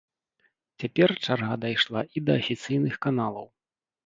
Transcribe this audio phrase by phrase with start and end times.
[0.83, 3.47] Цяпер чарга дайшла і да афіцыйных каналаў.